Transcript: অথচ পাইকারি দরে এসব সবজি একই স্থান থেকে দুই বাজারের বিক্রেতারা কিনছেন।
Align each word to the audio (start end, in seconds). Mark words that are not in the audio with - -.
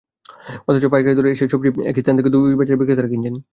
অথচ 0.67 0.83
পাইকারি 0.93 1.15
দরে 1.17 1.29
এসব 1.31 1.47
সবজি 1.53 1.69
একই 1.91 2.01
স্থান 2.03 2.15
থেকে 2.17 2.33
দুই 2.35 2.53
বাজারের 2.59 2.79
বিক্রেতারা 2.79 3.11
কিনছেন। 3.11 3.35